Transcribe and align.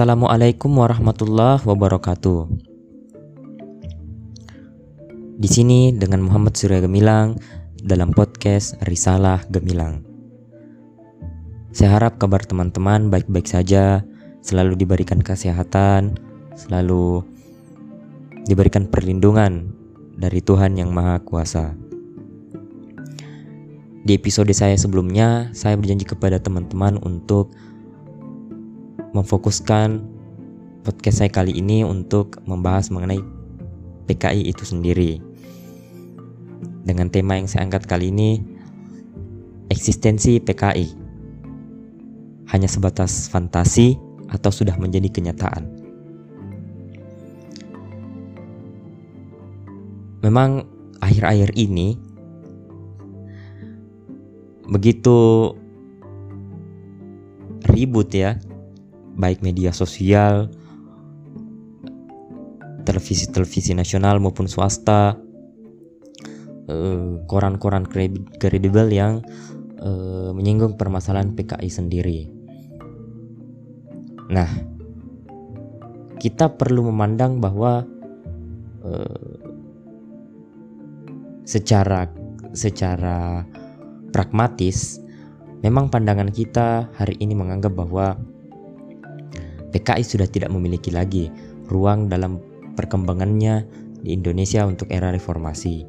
Assalamualaikum 0.00 0.80
warahmatullahi 0.80 1.60
wabarakatuh. 1.60 2.48
Di 5.36 5.44
sini 5.44 5.92
dengan 5.92 6.24
Muhammad 6.24 6.56
Surya 6.56 6.80
Gemilang 6.80 7.36
dalam 7.84 8.08
podcast 8.16 8.80
Risalah 8.88 9.44
Gemilang. 9.52 10.00
Saya 11.76 12.00
harap 12.00 12.16
kabar 12.16 12.40
teman-teman 12.40 13.12
baik-baik 13.12 13.44
saja, 13.44 14.00
selalu 14.40 14.80
diberikan 14.80 15.20
kesehatan, 15.20 16.16
selalu 16.56 17.20
diberikan 18.48 18.88
perlindungan 18.88 19.68
dari 20.16 20.40
Tuhan 20.40 20.80
yang 20.80 20.96
Maha 20.96 21.20
Kuasa. 21.20 21.76
Di 24.08 24.16
episode 24.16 24.56
saya 24.56 24.80
sebelumnya, 24.80 25.52
saya 25.52 25.76
berjanji 25.76 26.08
kepada 26.08 26.40
teman-teman 26.40 26.96
untuk 27.04 27.52
memfokuskan 29.10 30.02
podcast 30.86 31.22
saya 31.22 31.30
kali 31.30 31.58
ini 31.58 31.82
untuk 31.82 32.38
membahas 32.46 32.88
mengenai 32.94 33.20
PKI 34.06 34.50
itu 34.50 34.62
sendiri. 34.62 35.18
Dengan 36.86 37.12
tema 37.12 37.36
yang 37.36 37.46
saya 37.46 37.68
angkat 37.68 37.86
kali 37.86 38.10
ini, 38.10 38.40
eksistensi 39.70 40.40
PKI. 40.40 40.98
Hanya 42.50 42.66
sebatas 42.66 43.30
fantasi 43.30 43.94
atau 44.30 44.50
sudah 44.50 44.74
menjadi 44.74 45.06
kenyataan? 45.06 45.70
Memang 50.20 50.66
akhir-akhir 50.98 51.54
ini 51.54 51.96
begitu 54.70 55.50
ribut 57.70 58.10
ya, 58.10 58.36
baik 59.20 59.44
media 59.44 59.70
sosial, 59.76 60.48
televisi-televisi 62.88 63.76
nasional 63.76 64.18
maupun 64.18 64.48
swasta, 64.48 65.20
Eh, 66.70 67.12
koran-koran 67.26 67.82
kredibel 68.38 68.86
yang 68.94 69.26
uh, 69.82 70.30
menyinggung 70.30 70.78
permasalahan 70.78 71.34
PKI 71.34 71.66
sendiri. 71.66 72.20
Nah, 74.30 74.46
kita 76.22 76.54
perlu 76.54 76.86
memandang 76.86 77.42
bahwa 77.42 77.82
uh, 78.86 79.34
secara 81.42 82.06
secara 82.54 83.42
pragmatis 84.14 85.02
memang 85.66 85.90
pandangan 85.90 86.30
kita 86.30 86.86
hari 86.94 87.18
ini 87.18 87.34
menganggap 87.34 87.74
bahwa 87.74 88.14
PKI 89.70 90.02
sudah 90.02 90.26
tidak 90.26 90.50
memiliki 90.50 90.90
lagi 90.90 91.30
ruang 91.70 92.10
dalam 92.10 92.42
perkembangannya 92.74 93.66
di 94.02 94.16
Indonesia 94.16 94.66
untuk 94.66 94.90
era 94.90 95.14
reformasi. 95.14 95.86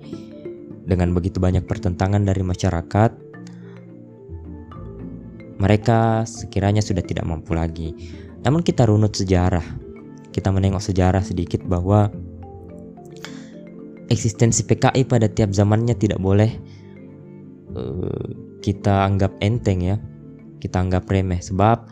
Dengan 0.86 1.14
begitu 1.14 1.38
banyak 1.38 1.66
pertentangan 1.66 2.26
dari 2.26 2.42
masyarakat, 2.42 3.12
mereka 5.62 6.26
sekiranya 6.26 6.82
sudah 6.82 7.06
tidak 7.06 7.24
mampu 7.24 7.54
lagi. 7.54 7.94
Namun 8.42 8.66
kita 8.66 8.90
runut 8.90 9.14
sejarah, 9.14 9.64
kita 10.34 10.50
menengok 10.50 10.82
sejarah 10.82 11.22
sedikit 11.22 11.62
bahwa 11.64 12.10
eksistensi 14.10 14.66
PKI 14.66 15.06
pada 15.06 15.30
tiap 15.30 15.54
zamannya 15.54 15.94
tidak 15.96 16.18
boleh 16.20 16.52
uh, 17.78 18.26
kita 18.66 19.06
anggap 19.06 19.38
enteng 19.40 19.86
ya, 19.86 19.96
kita 20.58 20.82
anggap 20.82 21.06
remeh. 21.06 21.40
Sebab 21.40 21.86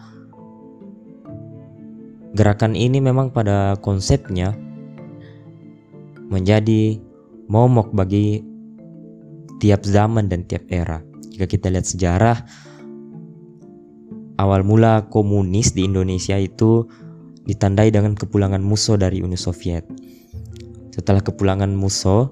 gerakan 2.33 2.77
ini 2.77 3.01
memang 3.01 3.33
pada 3.33 3.77
konsepnya 3.81 4.53
menjadi 6.29 7.01
momok 7.49 7.89
bagi 7.93 8.45
tiap 9.57 9.81
zaman 9.83 10.29
dan 10.29 10.45
tiap 10.45 10.69
era. 10.69 11.01
Jika 11.33 11.49
kita 11.49 11.73
lihat 11.73 11.89
sejarah, 11.89 12.37
awal 14.37 14.61
mula 14.61 15.09
komunis 15.09 15.73
di 15.73 15.89
Indonesia 15.89 16.37
itu 16.37 16.85
ditandai 17.49 17.89
dengan 17.89 18.13
kepulangan 18.13 18.61
musuh 18.61 18.95
dari 18.95 19.25
Uni 19.25 19.35
Soviet. 19.35 19.83
Setelah 20.93 21.25
kepulangan 21.25 21.73
musuh, 21.73 22.29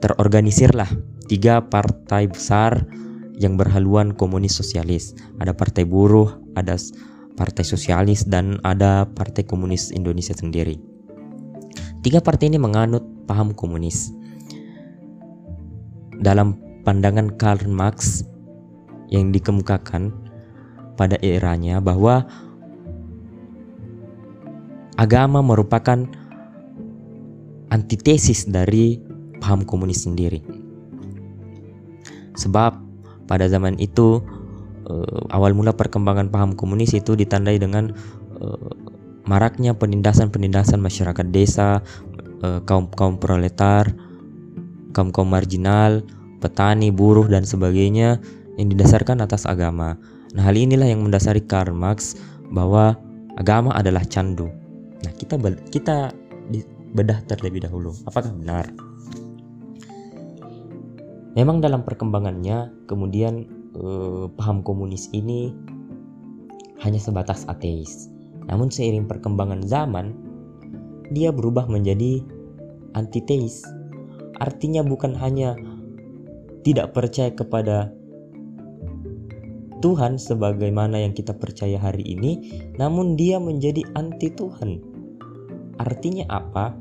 terorganisirlah 0.00 0.88
tiga 1.28 1.60
partai 1.60 2.26
besar 2.26 2.88
yang 3.36 3.60
berhaluan 3.60 4.16
komunis 4.16 4.56
sosialis. 4.56 5.12
Ada 5.36 5.52
partai 5.52 5.84
buruh, 5.84 6.40
ada 6.56 6.80
partai 7.40 7.64
sosialis, 7.64 8.28
dan 8.28 8.60
ada 8.60 9.08
partai 9.08 9.48
komunis 9.48 9.88
Indonesia 9.96 10.36
sendiri. 10.36 10.76
Tiga 12.04 12.20
partai 12.20 12.52
ini 12.52 12.60
menganut 12.60 13.00
paham 13.24 13.56
komunis 13.56 14.12
dalam 16.20 16.60
pandangan 16.84 17.32
Karl 17.40 17.64
Marx 17.64 18.28
yang 19.08 19.32
dikemukakan 19.32 20.12
pada 21.00 21.16
eranya 21.24 21.80
bahwa 21.80 22.28
agama 25.00 25.40
merupakan 25.40 26.04
antitesis 27.72 28.44
dari 28.44 29.00
paham 29.40 29.64
komunis 29.64 30.04
sendiri. 30.04 30.44
Sebab 32.36 32.76
pada 33.24 33.48
zaman 33.48 33.80
itu 33.80 34.20
eh, 34.90 35.22
awal 35.30 35.54
mula 35.54 35.72
perkembangan 35.78 36.28
paham 36.34 36.58
komunis 36.58 36.90
itu 36.92 37.14
ditandai 37.14 37.62
dengan 37.62 37.94
eh, 38.42 38.70
maraknya 39.30 39.78
penindasan-penindasan 39.78 40.82
masyarakat 40.82 41.26
desa, 41.30 41.86
eh, 42.42 42.60
kaum 42.66 42.90
kaum 42.90 43.22
proletar, 43.22 43.86
kaum 44.90 45.14
kaum 45.14 45.30
marginal, 45.30 46.02
petani, 46.42 46.90
buruh 46.90 47.30
dan 47.30 47.46
sebagainya 47.46 48.18
yang 48.58 48.68
didasarkan 48.74 49.22
atas 49.22 49.46
agama. 49.46 49.94
Nah, 50.34 50.42
hal 50.46 50.58
inilah 50.58 50.86
yang 50.86 51.06
mendasari 51.06 51.42
Karl 51.42 51.74
Marx 51.74 52.18
bahwa 52.50 52.98
agama 53.38 53.70
adalah 53.74 54.02
candu. 54.02 54.50
Nah, 55.06 55.12
kita 55.16 55.38
kita 55.70 56.10
bedah 56.92 57.22
terlebih 57.30 57.62
dahulu. 57.66 57.94
Apakah 58.06 58.34
benar? 58.34 58.66
Memang 61.38 61.62
dalam 61.62 61.86
perkembangannya 61.86 62.74
kemudian 62.90 63.46
eh, 63.74 64.24
paham 64.34 64.62
komunis 64.64 65.10
ini 65.12 65.54
hanya 66.80 66.98
sebatas 66.98 67.44
ateis. 67.46 68.08
Namun 68.48 68.72
seiring 68.72 69.06
perkembangan 69.06 69.62
zaman 69.66 70.16
dia 71.10 71.30
berubah 71.30 71.66
menjadi 71.66 72.22
antiteis 72.94 73.62
artinya 74.40 74.80
bukan 74.80 75.12
hanya 75.14 75.54
tidak 76.64 76.96
percaya 76.96 77.30
kepada 77.30 77.92
Tuhan 79.80 80.20
sebagaimana 80.20 81.00
yang 81.00 81.16
kita 81.16 81.32
percaya 81.32 81.80
hari 81.80 82.04
ini, 82.04 82.60
namun 82.76 83.16
dia 83.16 83.40
menjadi 83.40 83.80
anti 83.96 84.28
Tuhan. 84.28 84.76
Artinya 85.80 86.28
apa? 86.28 86.76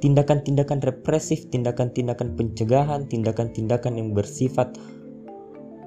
Tindakan-tindakan 0.00 0.80
represif, 0.80 1.44
tindakan-tindakan 1.52 2.32
pencegahan, 2.40 3.04
tindakan-tindakan 3.04 4.00
yang 4.00 4.16
bersifat 4.16 4.80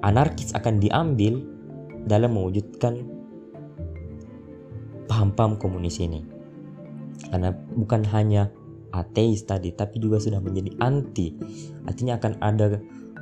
anarkis 0.00 0.52
akan 0.56 0.80
diambil 0.80 1.40
dalam 2.08 2.32
mewujudkan 2.36 3.04
paham-paham 5.06 5.60
komunis 5.60 6.00
ini. 6.00 6.24
Karena 7.30 7.52
bukan 7.52 8.02
hanya 8.10 8.48
ateis 8.90 9.46
tadi 9.46 9.70
tapi 9.70 10.02
juga 10.02 10.18
sudah 10.18 10.42
menjadi 10.42 10.74
anti 10.82 11.30
artinya 11.86 12.18
akan 12.18 12.32
ada 12.42 12.66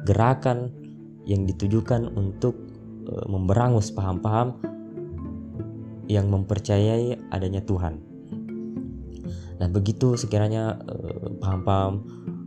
gerakan 0.09 0.73
yang 1.29 1.45
ditujukan 1.45 2.09
untuk 2.17 2.57
e, 3.05 3.13
memberangus 3.29 3.93
paham-paham 3.93 4.57
yang 6.09 6.33
mempercayai 6.33 7.21
adanya 7.29 7.61
Tuhan. 7.61 8.01
Nah, 9.61 9.69
begitu 9.69 10.17
sekiranya 10.17 10.81
e, 10.89 10.97
paham-paham 11.37 12.01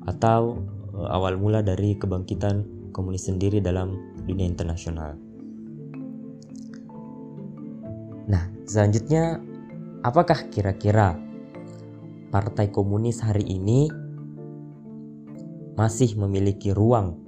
atau 0.10 0.66
e, 0.98 1.00
awal 1.06 1.38
mula 1.38 1.62
dari 1.62 1.94
kebangkitan 1.94 2.90
komunis 2.90 3.30
sendiri 3.30 3.62
dalam 3.62 4.11
dunia 4.26 4.46
internasional. 4.48 5.18
Nah, 8.30 8.44
selanjutnya 8.64 9.42
apakah 10.06 10.48
kira-kira 10.50 11.18
Partai 12.32 12.72
Komunis 12.72 13.20
hari 13.20 13.44
ini 13.44 13.92
masih 15.76 16.16
memiliki 16.16 16.72
ruang, 16.72 17.20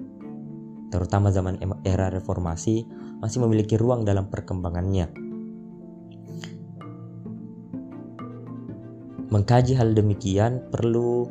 terutama 0.93 1.27
zaman 1.27 1.59
era 1.83 2.07
reformasi, 2.07 2.87
masih 3.19 3.43
memiliki 3.43 3.75
ruang 3.75 4.07
dalam 4.07 4.31
perkembangannya. 4.31 5.11
Mengkaji 9.33 9.73
hal 9.73 9.97
demikian 9.97 10.69
perlu 10.69 11.25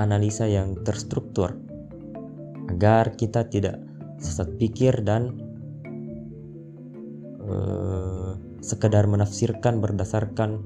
analisa 0.00 0.48
yang 0.48 0.80
terstruktur 0.80 1.52
agar 2.72 3.12
kita 3.20 3.44
tidak 3.52 3.89
sesat 4.20 4.54
pikir 4.60 5.00
dan 5.00 5.34
uh, 7.42 8.36
sekedar 8.60 9.08
menafsirkan 9.08 9.80
berdasarkan 9.80 10.60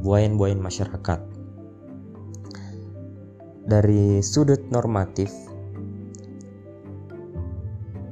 buayan-buayan 0.00 0.62
masyarakat. 0.62 1.20
Dari 3.64 4.20
sudut 4.20 4.60
normatif, 4.70 5.32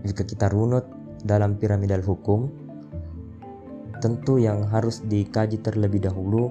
jika 0.03 0.25
kita 0.27 0.51
runut 0.51 0.89
dalam 1.23 1.61
piramidal 1.61 2.03
hukum, 2.03 2.51
tentu 4.03 4.43
yang 4.43 4.67
harus 4.67 5.05
dikaji 5.07 5.63
terlebih 5.63 6.03
dahulu 6.03 6.51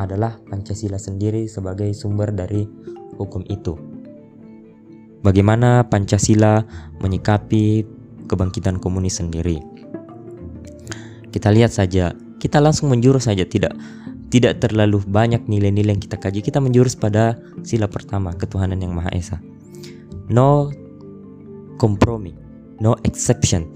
adalah 0.00 0.40
Pancasila 0.48 0.96
sendiri 0.96 1.44
sebagai 1.50 1.92
sumber 1.92 2.32
dari 2.32 2.64
hukum 3.18 3.44
itu. 3.50 3.95
Bagaimana 5.24 5.86
Pancasila 5.88 6.64
menyikapi 7.00 7.84
kebangkitan 8.28 8.80
komunis 8.80 9.20
sendiri? 9.20 9.60
Kita 11.32 11.52
lihat 11.52 11.72
saja, 11.72 12.16
kita 12.40 12.60
langsung 12.60 12.88
menjurus 12.88 13.28
saja 13.28 13.44
tidak 13.44 13.76
tidak 14.26 14.58
terlalu 14.58 15.00
banyak 15.06 15.46
nilai-nilai 15.46 15.94
yang 15.94 16.02
kita 16.02 16.18
kaji. 16.18 16.42
Kita 16.42 16.58
menjurus 16.58 16.98
pada 16.98 17.38
sila 17.62 17.86
pertama, 17.86 18.34
ketuhanan 18.34 18.78
yang 18.82 18.92
Maha 18.92 19.10
Esa. 19.14 19.38
No 20.26 20.70
kompromi, 21.78 22.34
no 22.82 22.98
exception. 23.06 23.70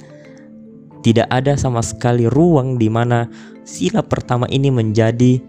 Tidak 1.01 1.31
ada 1.33 1.57
sama 1.57 1.81
sekali 1.81 2.29
ruang 2.29 2.77
di 2.77 2.93
mana 2.93 3.25
sila 3.65 4.05
pertama 4.05 4.45
ini 4.53 4.69
menjadi 4.69 5.41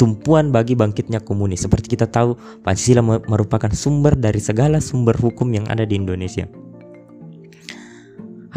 tumpuan 0.00 0.48
bagi 0.48 0.72
bangkitnya 0.72 1.20
komunis. 1.20 1.68
Seperti 1.68 1.92
kita 1.92 2.08
tahu, 2.08 2.32
Pancasila 2.64 3.04
merupakan 3.04 3.68
sumber 3.76 4.16
dari 4.16 4.40
segala 4.40 4.80
sumber 4.80 5.12
hukum 5.20 5.52
yang 5.52 5.68
ada 5.68 5.84
di 5.84 6.00
Indonesia. 6.00 6.48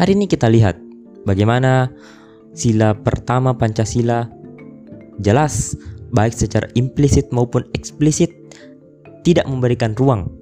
Hari 0.00 0.16
ini 0.16 0.24
kita 0.24 0.48
lihat 0.48 0.80
bagaimana 1.28 1.92
sila 2.56 2.96
pertama 2.96 3.52
Pancasila 3.52 4.24
jelas 5.20 5.76
baik 6.16 6.32
secara 6.32 6.64
implisit 6.72 7.28
maupun 7.28 7.68
eksplisit 7.76 8.32
tidak 9.20 9.44
memberikan 9.44 9.92
ruang 9.92 10.32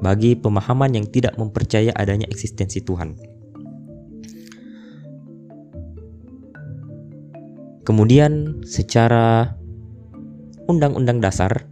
bagi 0.00 0.32
pemahaman 0.32 0.96
yang 0.96 1.06
tidak 1.12 1.36
mempercaya 1.36 1.92
adanya 1.92 2.24
eksistensi 2.32 2.80
Tuhan. 2.80 3.20
Kemudian 7.84 8.64
secara 8.68 9.57
undang-undang 10.68 11.18
dasar. 11.24 11.64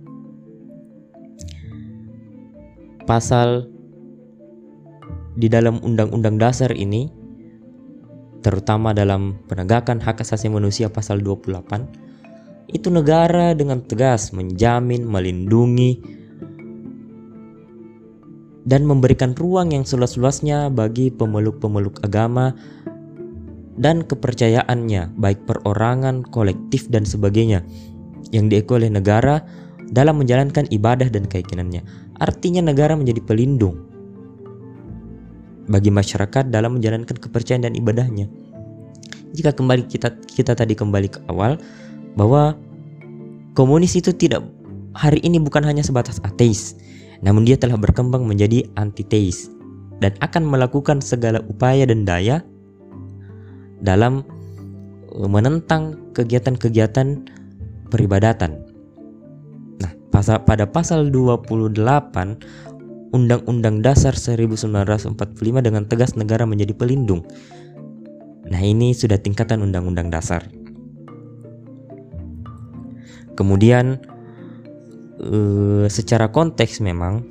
Pasal 3.04 3.68
di 5.36 5.46
dalam 5.52 5.78
undang-undang 5.84 6.40
dasar 6.40 6.72
ini 6.72 7.12
terutama 8.40 8.96
dalam 8.96 9.36
penegakan 9.46 10.00
hak 10.00 10.24
asasi 10.24 10.48
manusia 10.48 10.88
pasal 10.88 11.20
28 11.20 12.72
itu 12.72 12.88
negara 12.90 13.54
dengan 13.54 13.78
tegas 13.84 14.34
menjamin, 14.34 15.06
melindungi, 15.06 16.02
dan 18.66 18.82
memberikan 18.82 19.38
ruang 19.38 19.70
yang 19.70 19.86
seluas-luasnya 19.86 20.74
bagi 20.74 21.14
pemeluk-pemeluk 21.14 22.02
agama 22.02 22.58
dan 23.78 24.02
kepercayaannya, 24.02 25.14
baik 25.14 25.46
perorangan, 25.46 26.26
kolektif, 26.26 26.90
dan 26.90 27.06
sebagainya, 27.06 27.62
yang 28.30 28.50
diakui 28.50 28.82
oleh 28.82 28.90
negara 28.90 29.42
dalam 29.90 30.18
menjalankan 30.18 30.66
ibadah 30.70 31.06
dan 31.10 31.26
keyakinannya. 31.30 31.82
Artinya, 32.18 32.64
negara 32.64 32.98
menjadi 32.98 33.22
pelindung 33.22 33.86
bagi 35.66 35.90
masyarakat 35.90 36.50
dalam 36.50 36.78
menjalankan 36.78 37.18
kepercayaan 37.18 37.66
dan 37.70 37.74
ibadahnya. 37.74 38.30
Jika 39.34 39.52
kembali 39.52 39.90
kita 39.90 40.14
kita 40.24 40.54
tadi 40.54 40.78
kembali 40.78 41.08
ke 41.10 41.20
awal, 41.28 41.58
bahwa 42.14 42.54
komunis 43.52 43.98
itu 43.98 44.14
tidak 44.14 44.46
hari 44.96 45.20
ini 45.26 45.42
bukan 45.42 45.66
hanya 45.66 45.84
sebatas 45.84 46.22
ateis, 46.22 46.78
namun 47.20 47.44
dia 47.44 47.58
telah 47.58 47.76
berkembang 47.76 48.24
menjadi 48.24 48.64
antiteis 48.78 49.50
dan 50.00 50.16
akan 50.24 50.44
melakukan 50.44 51.00
segala 51.00 51.40
upaya 51.48 51.84
dan 51.84 52.04
daya 52.04 52.40
dalam 53.80 54.24
menentang 55.16 55.96
kegiatan-kegiatan 56.12 57.24
peribadatan. 57.96 58.60
Nah, 59.80 59.92
pasal, 60.12 60.44
pada 60.44 60.68
pasal 60.68 61.08
28 61.08 61.80
Undang-Undang 63.16 63.80
Dasar 63.80 64.12
1945 64.12 65.16
dengan 65.64 65.88
tegas 65.88 66.12
negara 66.12 66.44
menjadi 66.44 66.76
pelindung. 66.76 67.24
Nah, 68.52 68.60
ini 68.60 68.92
sudah 68.92 69.16
tingkatan 69.16 69.64
Undang-Undang 69.64 70.12
Dasar. 70.12 70.44
Kemudian 73.32 73.96
uh, 75.20 75.88
secara 75.88 76.28
konteks 76.28 76.84
memang 76.84 77.24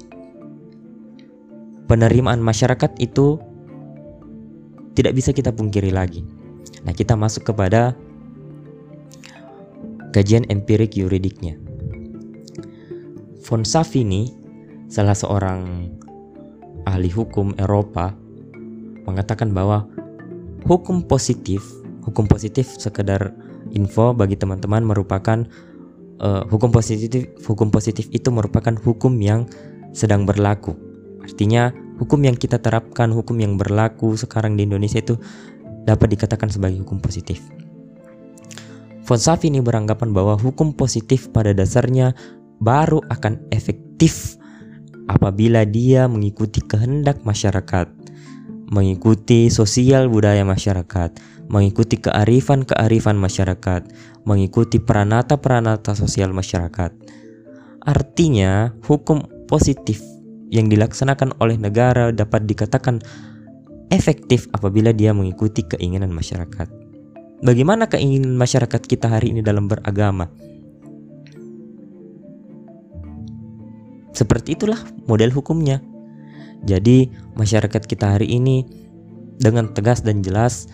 penerimaan 1.85 2.41
masyarakat 2.41 2.97
itu 2.97 3.38
tidak 4.97 5.13
bisa 5.13 5.29
kita 5.29 5.53
pungkiri 5.53 5.94
lagi. 5.94 6.25
Nah, 6.85 6.94
kita 6.94 7.13
masuk 7.13 7.53
kepada 7.53 7.94
kajian 10.15 10.47
empirik 10.47 10.95
yuridiknya. 10.95 11.59
Von 13.44 13.67
Savini, 13.67 14.31
salah 14.88 15.12
seorang 15.12 15.91
ahli 16.88 17.12
hukum 17.12 17.51
Eropa, 17.59 18.15
mengatakan 19.03 19.51
bahwa 19.51 19.83
hukum 20.63 21.03
positif, 21.03 21.59
hukum 22.07 22.31
positif 22.31 22.71
sekedar 22.79 23.35
info 23.75 24.15
bagi 24.15 24.39
teman-teman 24.39 24.88
merupakan 24.88 25.44
uh, 26.23 26.47
hukum 26.47 26.71
positif 26.71 27.27
hukum 27.44 27.67
positif 27.67 28.07
itu 28.15 28.31
merupakan 28.31 28.71
hukum 28.71 29.19
yang 29.19 29.51
sedang 29.91 30.23
berlaku. 30.23 30.79
Artinya 31.27 31.75
hukum 32.00 32.23
yang 32.23 32.39
kita 32.39 32.63
terapkan, 32.63 33.12
hukum 33.12 33.35
yang 33.44 33.59
berlaku 33.59 34.15
sekarang 34.15 34.56
di 34.56 34.63
Indonesia 34.63 35.03
itu 35.03 35.19
dapat 35.83 36.15
dikatakan 36.15 36.47
sebagai 36.47 36.81
hukum 36.81 37.03
positif. 37.03 37.44
Fonsafi 39.06 39.54
ini 39.54 39.62
beranggapan 39.62 40.18
bahwa 40.18 40.34
hukum 40.34 40.74
positif 40.74 41.30
pada 41.30 41.54
dasarnya 41.54 42.18
baru 42.57 43.06
akan 43.13 43.38
efektif 43.54 44.34
apabila 45.06 45.62
dia 45.62 46.10
mengikuti 46.10 46.58
kehendak 46.65 47.22
masyarakat, 47.22 47.86
mengikuti 48.74 49.53
sosial 49.53 50.10
budaya 50.10 50.41
masyarakat, 50.41 51.22
mengikuti 51.53 52.01
kearifan-kearifan 52.01 53.13
masyarakat, 53.13 53.82
mengikuti 54.25 54.82
peranata-peranata 54.82 55.94
sosial 55.94 56.34
masyarakat. 56.34 56.89
Artinya, 57.86 58.74
hukum 58.89 59.22
positif 59.46 60.01
yang 60.50 60.65
dilaksanakan 60.65 61.38
oleh 61.38 61.62
negara 61.62 62.10
dapat 62.10 62.50
dikatakan 62.50 63.06
efektif 63.94 64.50
apabila 64.50 64.89
dia 64.89 65.13
mengikuti 65.13 65.62
keinginan 65.62 66.10
masyarakat. 66.10 66.85
Bagaimana 67.44 67.92
keinginan 67.92 68.39
masyarakat 68.39 68.80
kita 68.88 69.12
hari 69.12 69.36
ini 69.36 69.44
dalam 69.44 69.68
beragama? 69.68 70.32
Seperti 74.15 74.56
itulah 74.56 74.80
model 75.12 75.36
hukumnya. 75.36 75.84
Jadi, 76.63 77.12
masyarakat 77.36 77.84
kita 77.84 78.15
hari 78.15 78.39
ini 78.39 78.63
dengan 79.36 79.75
tegas 79.75 80.00
dan 80.00 80.24
jelas 80.24 80.72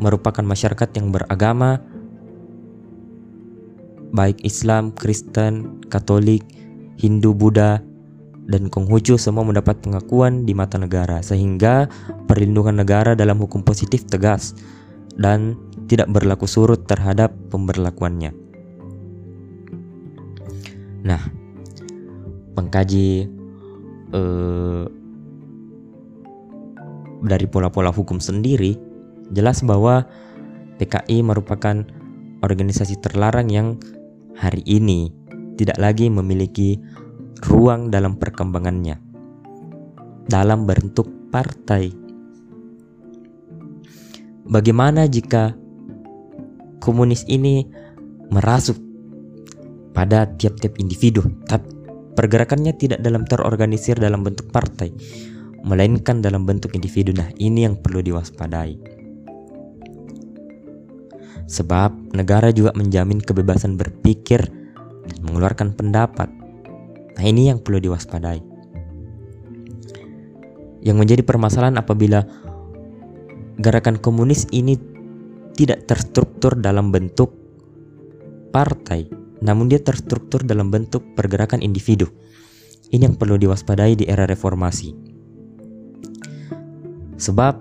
merupakan 0.00 0.40
masyarakat 0.40 0.88
yang 0.96 1.12
beragama 1.12 1.84
baik 4.14 4.40
Islam, 4.40 4.94
Kristen, 4.96 5.84
Katolik, 5.92 6.46
Hindu, 6.96 7.36
Buddha, 7.36 7.82
dan 8.46 8.68
Konghucu 8.70 9.18
semua 9.18 9.42
mendapat 9.42 9.80
pengakuan 9.82 10.46
di 10.46 10.52
mata 10.52 10.78
negara 10.78 11.20
sehingga 11.24 11.88
perlindungan 12.28 12.76
negara 12.76 13.16
dalam 13.18 13.40
hukum 13.40 13.64
positif 13.64 14.04
tegas 14.06 14.54
dan 15.18 15.54
tidak 15.86 16.10
berlaku 16.10 16.48
surut 16.48 16.86
terhadap 16.88 17.34
pemberlakuannya. 17.50 18.32
Nah, 21.04 21.22
mengkaji 22.56 23.28
eh, 24.12 24.84
dari 27.24 27.46
pola-pola 27.48 27.88
hukum 27.92 28.20
sendiri 28.20 28.94
Jelas 29.32 29.64
bahwa 29.64 30.04
PKI 30.76 31.24
merupakan 31.24 31.80
organisasi 32.44 33.00
terlarang 33.00 33.48
yang 33.48 33.80
hari 34.36 34.60
ini 34.68 35.08
tidak 35.56 35.80
lagi 35.80 36.12
memiliki 36.12 36.76
ruang 37.48 37.88
dalam 37.88 38.20
perkembangannya 38.20 39.00
dalam 40.28 40.68
bentuk 40.68 41.08
partai. 41.32 42.03
Bagaimana 44.44 45.08
jika 45.08 45.56
komunis 46.84 47.24
ini 47.32 47.64
merasuk 48.28 48.76
pada 49.96 50.28
tiap-tiap 50.36 50.76
individu, 50.76 51.24
tapi 51.48 51.72
pergerakannya 52.12 52.76
tidak 52.76 53.00
dalam 53.00 53.24
terorganisir 53.24 53.96
dalam 53.96 54.20
bentuk 54.20 54.52
partai, 54.52 54.92
melainkan 55.64 56.20
dalam 56.20 56.44
bentuk 56.44 56.76
individu. 56.76 57.16
Nah, 57.16 57.32
ini 57.40 57.64
yang 57.64 57.80
perlu 57.80 58.04
diwaspadai. 58.04 58.76
Sebab 61.44 62.16
negara 62.16 62.52
juga 62.52 62.72
menjamin 62.76 63.20
kebebasan 63.20 63.76
berpikir 63.76 64.44
dan 65.04 65.18
mengeluarkan 65.24 65.72
pendapat. 65.72 66.28
Nah, 67.16 67.24
ini 67.24 67.48
yang 67.48 67.60
perlu 67.60 67.80
diwaspadai. 67.80 68.40
Yang 70.84 70.96
menjadi 71.00 71.22
permasalahan 71.24 71.80
apabila 71.80 72.24
gerakan 73.58 73.98
komunis 73.98 74.46
ini 74.50 74.74
tidak 75.54 75.86
terstruktur 75.86 76.58
dalam 76.58 76.90
bentuk 76.90 77.30
partai, 78.50 79.06
namun 79.42 79.70
dia 79.70 79.78
terstruktur 79.78 80.42
dalam 80.42 80.70
bentuk 80.70 81.14
pergerakan 81.14 81.62
individu. 81.62 82.10
Ini 82.90 83.10
yang 83.10 83.16
perlu 83.18 83.38
diwaspadai 83.38 83.98
di 83.98 84.04
era 84.06 84.26
reformasi. 84.26 84.94
Sebab 87.18 87.54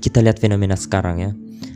kita 0.00 0.20
lihat 0.20 0.40
fenomena 0.40 0.76
sekarang 0.76 1.16
ya. 1.20 1.30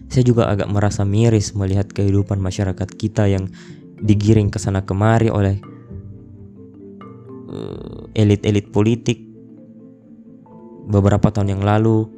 Saya 0.07 0.23
juga 0.23 0.49
agak 0.49 0.71
merasa 0.71 1.03
miris 1.03 1.53
melihat 1.53 1.91
kehidupan 1.91 2.39
masyarakat 2.39 2.89
kita 2.95 3.27
yang 3.27 3.51
digiring 4.01 4.53
ke 4.53 4.61
sana 4.61 4.85
kemari 4.85 5.33
oleh 5.33 5.59
eh, 7.51 8.23
elit-elit 8.23 8.71
uh, 8.71 8.73
politik 8.73 9.19
beberapa 10.87 11.33
tahun 11.35 11.59
yang 11.59 11.63
lalu 11.67 12.16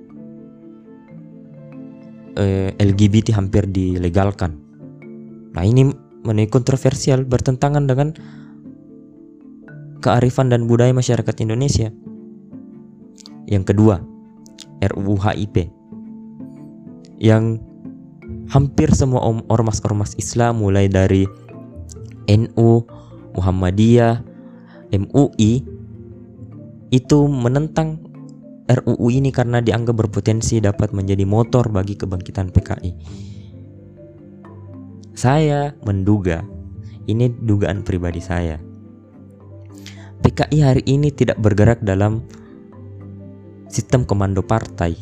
eh, 2.38 2.72
LGBT 2.78 3.34
hampir 3.34 3.66
dilegalkan. 3.66 4.56
Nah, 5.52 5.64
ini 5.66 5.90
menuai 6.22 6.48
kontroversial 6.48 7.26
bertentangan 7.26 7.84
dengan 7.90 8.14
kearifan 9.98 10.48
dan 10.48 10.70
budaya 10.70 10.94
masyarakat 10.94 11.34
Indonesia. 11.42 11.90
Yang 13.48 13.74
kedua, 13.74 14.00
RUU 14.78 15.18
HIP 15.18 15.68
yang 17.18 17.58
hampir 18.48 18.94
semua 18.94 19.24
ormas-ormas 19.50 20.14
Islam 20.16 20.62
mulai 20.62 20.86
dari 20.86 21.26
NU, 22.28 22.84
Muhammadiyah, 23.34 24.22
MUI 24.92 25.64
itu 26.88 27.18
menentang 27.28 28.07
RUU 28.68 29.08
ini 29.08 29.32
karena 29.32 29.64
dianggap 29.64 29.96
berpotensi 29.96 30.60
dapat 30.60 30.92
menjadi 30.92 31.24
motor 31.24 31.72
bagi 31.72 31.96
kebangkitan 31.96 32.52
PKI. 32.52 32.92
Saya 35.16 35.72
menduga, 35.82 36.44
ini 37.08 37.32
dugaan 37.32 37.82
pribadi 37.82 38.20
saya. 38.20 38.60
PKI 40.20 40.58
hari 40.60 40.82
ini 40.84 41.08
tidak 41.08 41.40
bergerak 41.40 41.80
dalam 41.80 42.22
sistem 43.72 44.04
komando 44.04 44.44
partai, 44.44 44.92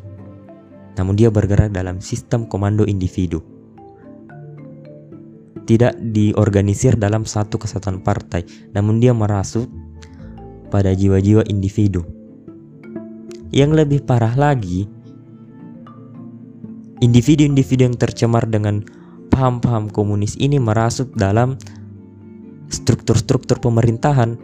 namun 0.95 1.19
dia 1.19 1.29
bergerak 1.29 1.75
dalam 1.75 1.99
sistem 1.99 2.47
komando 2.47 2.87
individu 2.87 3.43
tidak 5.67 5.99
diorganisir 5.99 6.95
dalam 6.95 7.27
satu 7.27 7.59
kesatuan 7.59 7.99
partai, 8.01 8.47
namun 8.71 9.03
dia 9.03 9.11
merasuk 9.11 9.67
pada 10.71 10.95
jiwa-jiwa 10.95 11.43
individu. 11.51 12.16
Yang 13.55 13.71
lebih 13.85 14.00
parah 14.03 14.35
lagi, 14.35 14.91
individu-individu 17.00 17.87
yang 17.87 17.97
tercemar 17.97 18.49
dengan 18.49 18.83
paham-paham 19.31 19.93
komunis 19.93 20.35
ini 20.41 20.57
merasuk 20.57 21.12
dalam 21.15 21.61
struktur-struktur 22.73 23.62
pemerintahan, 23.62 24.35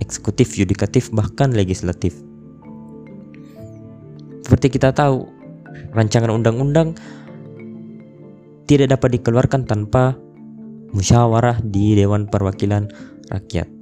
eksekutif, 0.00 0.56
yudikatif, 0.56 1.12
bahkan 1.12 1.52
legislatif. 1.52 2.16
Seperti 4.46 4.72
kita 4.72 4.94
tahu, 4.94 5.28
rancangan 5.94 6.30
undang-undang 6.32 6.96
tidak 8.70 8.94
dapat 8.98 9.18
dikeluarkan 9.18 9.66
tanpa 9.66 10.14
musyawarah 10.94 11.58
di 11.62 11.98
Dewan 11.98 12.30
Perwakilan 12.30 12.86
Rakyat. 13.30 13.79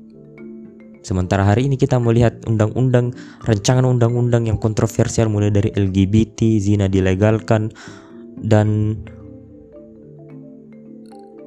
Sementara 1.09 1.41
hari 1.41 1.73
ini 1.73 1.81
kita 1.81 1.97
melihat 1.97 2.37
undang-undang, 2.45 3.17
rancangan 3.49 3.89
undang-undang 3.89 4.45
yang 4.45 4.61
kontroversial 4.61 5.33
mulai 5.33 5.49
dari 5.49 5.73
LGBT, 5.73 6.61
zina 6.61 6.85
dilegalkan, 6.85 7.73
dan 8.37 9.01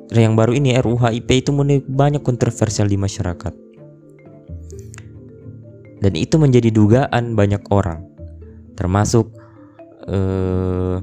yang 0.09 0.33
baru 0.33 0.57
ini 0.57 0.73
RUU 0.81 0.97
HIP 0.97 1.45
itu 1.45 1.53
mulai 1.53 1.77
banyak 1.77 2.25
kontroversial 2.25 2.89
di 2.89 2.97
masyarakat. 2.97 3.53
Dan 6.01 6.13
itu 6.17 6.41
menjadi 6.41 6.73
dugaan 6.73 7.37
banyak 7.37 7.61
orang, 7.69 8.01
termasuk 8.73 9.29
eh, 10.09 10.97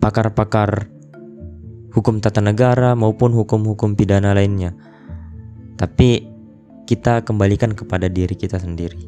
pakar-pakar 0.00 0.88
hukum 1.92 2.24
tata 2.24 2.40
negara 2.40 2.96
maupun 2.96 3.36
hukum-hukum 3.36 3.92
pidana 3.92 4.32
lainnya. 4.32 4.93
Tapi 5.74 6.30
kita 6.84 7.24
kembalikan 7.24 7.72
kepada 7.72 8.06
diri 8.06 8.36
kita 8.36 8.60
sendiri. 8.60 9.00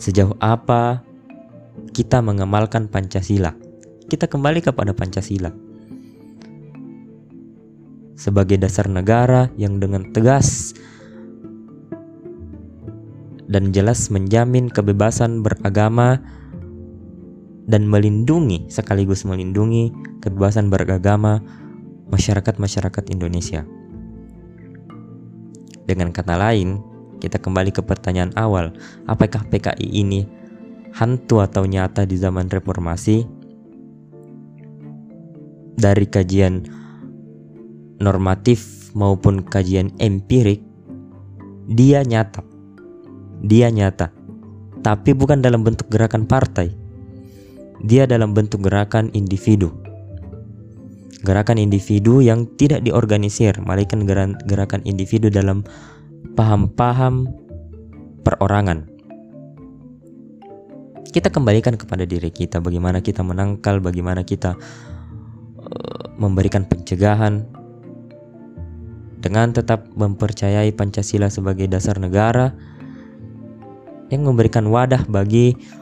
Sejauh 0.00 0.32
apa 0.40 1.04
kita 1.92 2.24
mengamalkan 2.24 2.88
Pancasila? 2.88 3.52
Kita 4.08 4.26
kembali 4.26 4.64
kepada 4.64 4.96
Pancasila. 4.96 5.52
Sebagai 8.16 8.60
dasar 8.60 8.88
negara 8.88 9.48
yang 9.56 9.80
dengan 9.80 10.12
tegas 10.12 10.72
dan 13.50 13.74
jelas 13.74 14.08
menjamin 14.08 14.70
kebebasan 14.70 15.42
beragama 15.42 16.22
dan 17.66 17.86
melindungi 17.86 18.66
sekaligus 18.70 19.26
melindungi 19.26 19.90
kebebasan 20.22 20.70
beragama 20.70 21.42
masyarakat-masyarakat 22.10 23.04
Indonesia. 23.10 23.66
Dengan 25.90 26.14
kata 26.14 26.38
lain, 26.38 26.78
kita 27.18 27.42
kembali 27.42 27.74
ke 27.74 27.82
pertanyaan 27.82 28.30
awal, 28.38 28.70
apakah 29.10 29.42
PKI 29.50 29.90
ini 29.90 30.22
hantu 30.94 31.42
atau 31.42 31.66
nyata 31.66 32.06
di 32.06 32.14
zaman 32.14 32.46
reformasi? 32.46 33.26
Dari 35.74 36.06
kajian 36.06 36.62
normatif 37.98 38.94
maupun 38.94 39.42
kajian 39.42 39.90
empirik, 39.98 40.62
dia 41.66 42.06
nyata. 42.06 42.46
Dia 43.42 43.74
nyata. 43.74 44.14
Tapi 44.86 45.10
bukan 45.10 45.42
dalam 45.42 45.66
bentuk 45.66 45.90
gerakan 45.90 46.22
partai. 46.30 46.70
Dia 47.82 48.06
dalam 48.06 48.30
bentuk 48.30 48.62
gerakan 48.62 49.10
individu 49.10 49.89
gerakan 51.20 51.60
individu 51.60 52.24
yang 52.24 52.48
tidak 52.56 52.80
diorganisir, 52.84 53.56
melainkan 53.60 54.04
gerakan 54.44 54.80
individu 54.88 55.28
dalam 55.28 55.64
paham-paham 56.36 57.28
perorangan. 58.24 58.88
Kita 61.10 61.28
kembalikan 61.28 61.74
kepada 61.74 62.06
diri 62.06 62.30
kita 62.30 62.62
bagaimana 62.62 63.02
kita 63.02 63.26
menangkal, 63.26 63.82
bagaimana 63.82 64.22
kita 64.22 64.54
uh, 65.58 66.04
memberikan 66.16 66.62
pencegahan 66.64 67.44
dengan 69.20 69.52
tetap 69.52 69.90
mempercayai 69.98 70.72
Pancasila 70.72 71.28
sebagai 71.28 71.66
dasar 71.66 71.98
negara 71.98 72.54
yang 74.08 74.24
memberikan 74.24 74.70
wadah 74.70 75.04
bagi 75.10 75.58
Eh, 75.58 75.79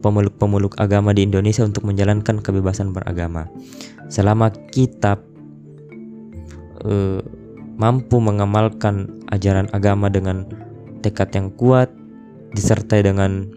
pemeluk-pemeluk 0.00 0.80
agama 0.80 1.12
di 1.12 1.28
Indonesia 1.28 1.60
untuk 1.60 1.84
menjalankan 1.84 2.40
kebebasan 2.40 2.96
beragama. 2.96 3.52
Selama 4.08 4.48
kita 4.72 5.20
uh, 6.84 7.20
mampu 7.76 8.16
mengamalkan 8.20 9.24
ajaran 9.28 9.68
agama 9.76 10.08
dengan 10.08 10.48
tekad 11.04 11.32
yang 11.36 11.52
kuat, 11.56 11.92
disertai 12.52 13.04
dengan 13.04 13.48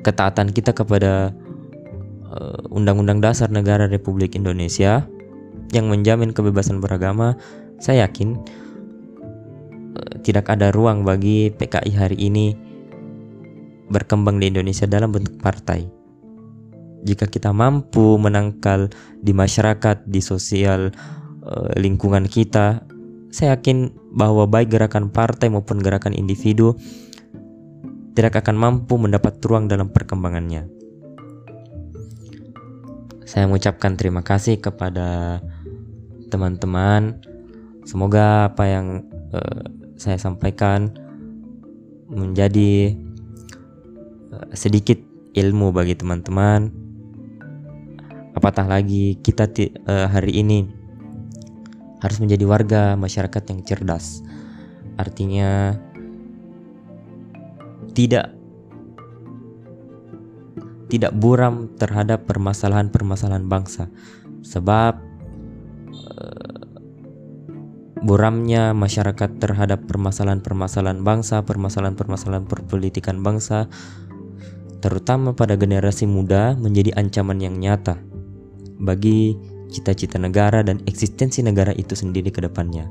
ketaatan 0.00 0.50
kita 0.50 0.74
kepada 0.74 1.30
eh, 2.26 2.60
Undang-Undang 2.74 3.22
Dasar 3.22 3.48
Negara 3.52 3.86
Republik 3.86 4.34
Indonesia 4.34 5.06
yang 5.70 5.86
menjamin 5.88 6.34
kebebasan 6.34 6.82
beragama, 6.82 7.38
saya 7.78 8.04
yakin 8.10 8.34
uh, 9.94 10.12
tidak 10.26 10.50
ada 10.50 10.74
ruang 10.74 11.06
bagi 11.06 11.54
PKI 11.54 11.92
hari 11.94 12.18
ini 12.18 12.69
berkembang 13.90 14.38
di 14.38 14.48
Indonesia 14.48 14.86
dalam 14.86 15.10
bentuk 15.10 15.36
partai. 15.42 15.84
Jika 17.02 17.26
kita 17.26 17.50
mampu 17.50 18.16
menangkal 18.16 18.88
di 19.18 19.34
masyarakat, 19.34 20.06
di 20.06 20.22
sosial 20.22 20.94
uh, 21.42 21.70
lingkungan 21.74 22.30
kita, 22.30 22.86
saya 23.34 23.58
yakin 23.58 23.90
bahwa 24.14 24.46
baik 24.46 24.70
gerakan 24.70 25.10
partai 25.10 25.50
maupun 25.50 25.82
gerakan 25.82 26.14
individu 26.14 26.78
tidak 28.14 28.42
akan 28.42 28.58
mampu 28.58 28.98
mendapat 28.98 29.38
ruang 29.42 29.66
dalam 29.66 29.90
perkembangannya. 29.90 30.66
Saya 33.24 33.46
mengucapkan 33.46 33.94
terima 33.94 34.26
kasih 34.26 34.58
kepada 34.58 35.38
teman-teman. 36.28 37.22
Semoga 37.86 38.50
apa 38.50 38.66
yang 38.66 39.06
uh, 39.30 39.62
saya 39.94 40.18
sampaikan 40.18 40.90
menjadi 42.10 42.98
sedikit 44.54 44.98
ilmu 45.34 45.70
bagi 45.74 45.94
teman-teman. 45.94 46.70
Apatah 48.34 48.66
lagi 48.66 49.18
kita 49.20 49.50
uh, 49.90 50.06
hari 50.06 50.38
ini 50.40 50.58
harus 52.00 52.18
menjadi 52.22 52.44
warga 52.46 52.82
masyarakat 52.96 53.42
yang 53.52 53.60
cerdas. 53.66 54.24
Artinya 54.96 55.76
tidak 57.92 58.32
tidak 60.90 61.12
buram 61.14 61.70
terhadap 61.78 62.26
permasalahan-permasalahan 62.26 63.46
bangsa. 63.46 63.86
Sebab 64.42 64.98
uh, 65.94 66.60
buramnya 68.00 68.72
masyarakat 68.72 69.36
terhadap 69.38 69.84
permasalahan-permasalahan 69.86 71.04
bangsa, 71.04 71.44
permasalahan-permasalahan 71.44 72.48
perpolitikan 72.48 73.20
bangsa 73.20 73.68
terutama 74.80 75.36
pada 75.36 75.54
generasi 75.54 76.08
muda 76.08 76.56
menjadi 76.56 76.96
ancaman 76.96 77.38
yang 77.40 77.56
nyata 77.60 78.00
bagi 78.80 79.36
cita-cita 79.70 80.18
negara 80.18 80.64
dan 80.64 80.82
eksistensi 80.88 81.44
negara 81.44 81.70
itu 81.76 81.94
sendiri 81.94 82.32
ke 82.32 82.42
depannya. 82.42 82.88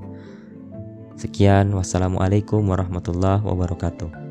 Sekian, 1.19 1.75
wassalamualaikum 1.75 2.63
warahmatullahi 2.63 3.43
wabarakatuh. 3.43 4.28